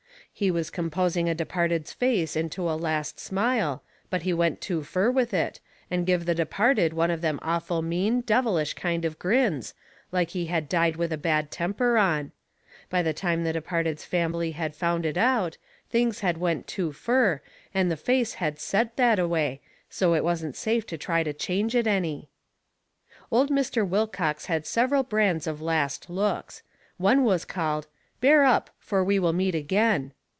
He 0.33 0.49
was 0.49 0.71
composing 0.71 1.29
a 1.29 1.35
departed's 1.35 1.93
face 1.93 2.35
into 2.35 2.67
a 2.67 2.73
last 2.73 3.19
smile, 3.19 3.83
but 4.09 4.23
he 4.23 4.33
went 4.33 4.59
too 4.59 4.81
fur 4.81 5.11
with 5.11 5.35
it, 5.35 5.59
and 5.91 6.05
give 6.05 6.25
the 6.25 6.33
departed 6.33 6.93
one 6.93 7.11
of 7.11 7.21
them 7.21 7.37
awful 7.43 7.83
mean, 7.83 8.21
devilish 8.21 8.73
kind 8.73 9.05
of 9.05 9.19
grins, 9.19 9.75
like 10.11 10.31
he 10.31 10.47
had 10.47 10.67
died 10.67 10.95
with 10.95 11.13
a 11.13 11.17
bad 11.17 11.51
temper 11.51 11.95
on. 11.95 12.31
By 12.89 13.03
the 13.03 13.13
time 13.13 13.43
the 13.43 13.53
departed's 13.53 14.03
fambly 14.03 14.53
had 14.53 14.73
found 14.75 15.05
it 15.05 15.17
out, 15.17 15.57
things 15.91 16.21
had 16.21 16.39
went 16.39 16.65
too 16.65 16.91
fur, 16.91 17.39
and 17.71 17.91
the 17.91 17.97
face 17.97 18.35
had 18.35 18.57
set 18.57 18.95
that 18.97 19.19
a 19.19 19.27
way, 19.27 19.61
so 19.91 20.15
it 20.15 20.23
wasn't 20.23 20.55
safe 20.55 20.87
to 20.87 20.97
try 20.97 21.21
to 21.21 21.33
change 21.33 21.75
it 21.75 21.85
any. 21.85 22.29
Old 23.29 23.51
Mr. 23.51 23.87
Wilcox 23.87 24.47
had 24.47 24.65
several 24.65 25.03
brands 25.03 25.45
of 25.45 25.61
last 25.61 26.09
looks. 26.09 26.63
One 26.97 27.23
was 27.23 27.45
called: 27.45 27.85
"Bear 28.21 28.43
Up, 28.43 28.71
for 28.79 29.03
We 29.03 29.19
Will 29.19 29.33
Meet 29.33 29.53
Again." 29.53 30.13